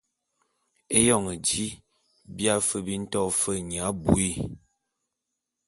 [0.99, 1.65] Eyon ji
[2.35, 4.35] bia fe bi nto fe nya abuii.